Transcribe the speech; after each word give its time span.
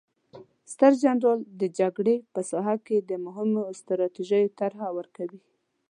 ستر 0.73 0.91
جنرال 1.01 1.39
د 1.61 1.63
جګړې 1.79 2.15
په 2.33 2.41
ساحه 2.49 2.75
کې 2.85 2.97
د 3.09 3.11
مهمو 3.25 3.63
ستراتیژیو 3.81 4.53
طرحه 4.59 4.87
ورکوي. 4.97 5.39